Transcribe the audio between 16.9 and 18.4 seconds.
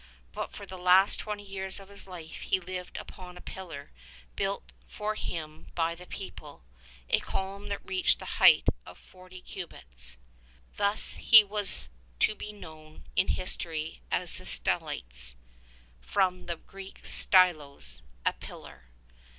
stylos, a